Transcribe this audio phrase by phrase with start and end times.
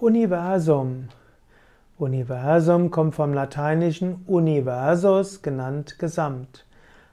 [0.00, 1.08] Universum.
[1.98, 6.66] Universum kommt vom lateinischen universus, genannt Gesamt.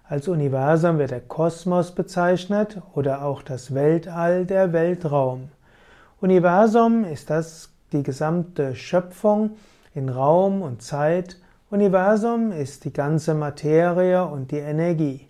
[0.10, 5.50] Als Universum wird der Kosmos bezeichnet oder auch das Weltall, der Weltraum.
[6.22, 9.52] Universum ist das die gesamte Schöpfung
[9.94, 11.38] in Raum und Zeit.
[11.70, 15.28] Universum ist die ganze Materie und die Energie.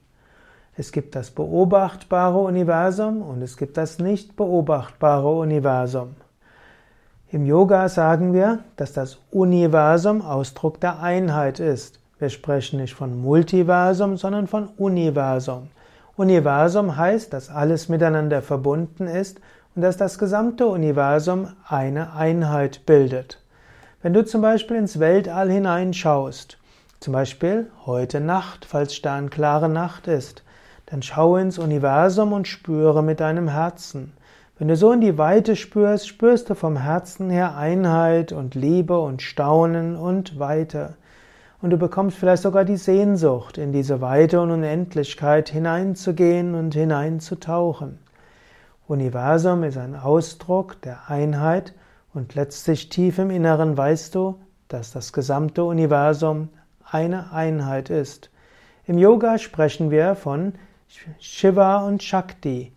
[0.77, 6.15] Es gibt das beobachtbare Universum und es gibt das nicht beobachtbare Universum.
[7.34, 11.97] Im Yoga sagen wir, dass das Universum Ausdruck der Einheit ist.
[12.19, 15.69] Wir sprechen nicht von Multiversum, sondern von Universum.
[16.18, 19.39] Universum heißt, dass alles miteinander verbunden ist
[19.78, 23.39] und dass das gesamte Universum eine Einheit bildet.
[24.02, 26.57] Wenn du zum Beispiel ins Weltall hineinschaust,
[27.00, 30.43] zum Beispiel heute Nacht, falls sternklare Nacht ist,
[30.88, 34.11] dann schaue ins Universum und spüre mit deinem Herzen.
[34.61, 39.00] Wenn du so in die Weite spürst, spürst du vom Herzen her Einheit und Liebe
[39.00, 40.97] und Staunen und Weite.
[41.63, 47.97] Und du bekommst vielleicht sogar die Sehnsucht, in diese Weite und Unendlichkeit hineinzugehen und hineinzutauchen.
[48.88, 51.73] Universum ist ein Ausdruck der Einheit
[52.13, 56.50] und letztlich tief im Inneren weißt du, dass das gesamte Universum
[56.85, 58.30] eine Einheit ist.
[58.85, 60.53] Im Yoga sprechen wir von
[61.17, 62.73] Shiva und Shakti.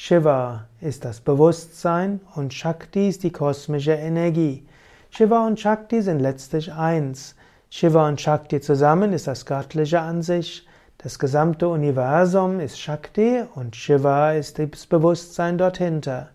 [0.00, 4.64] Shiva ist das Bewusstsein und Shakti ist die kosmische Energie.
[5.10, 7.34] Shiva und Shakti sind letztlich eins.
[7.68, 10.64] Shiva und Shakti zusammen ist das Göttliche an sich.
[10.98, 16.28] Das gesamte Universum ist Shakti und Shiva ist das Bewusstsein dorthinter.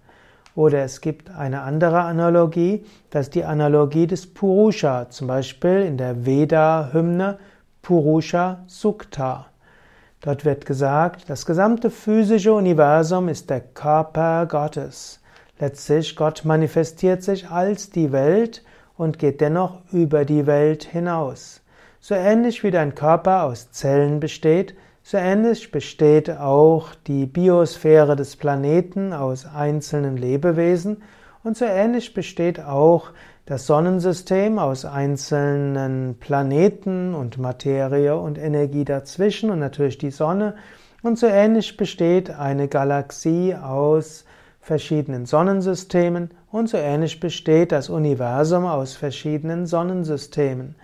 [0.55, 5.95] Oder es gibt eine andere Analogie, das ist die Analogie des Purusha, zum Beispiel in
[5.95, 7.39] der Veda-Hymne
[7.81, 9.52] Purusha Sukta.
[10.23, 15.19] Dort wird gesagt, das gesamte physische Universum ist der Körper Gottes.
[15.59, 18.63] Letztlich, Gott manifestiert sich als die Welt
[18.95, 21.61] und geht dennoch über die Welt hinaus.
[21.99, 28.37] So ähnlich wie dein Körper aus Zellen besteht, so ähnlich besteht auch die Biosphäre des
[28.37, 31.03] Planeten aus einzelnen Lebewesen
[31.43, 33.11] und so ähnlich besteht auch
[33.45, 40.55] das Sonnensystem aus einzelnen Planeten und Materie und Energie dazwischen und natürlich die Sonne.
[41.01, 44.23] Und so ähnlich besteht eine Galaxie aus
[44.61, 50.75] verschiedenen Sonnensystemen und so ähnlich besteht das Universum aus verschiedenen Sonnensystemen.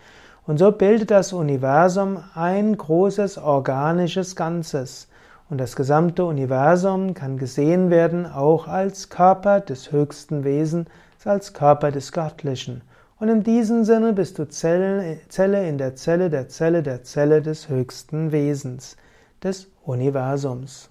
[0.46, 5.08] Und so bildet das Universum ein großes organisches Ganzes.
[5.50, 10.88] Und das gesamte Universum kann gesehen werden auch als Körper des höchsten Wesens,
[11.26, 12.82] als Körper des Göttlichen.
[13.20, 17.42] Und in diesem Sinne bist du Zelle, Zelle in der Zelle der Zelle der Zelle
[17.42, 18.96] des höchsten Wesens,
[19.44, 20.90] des Universums.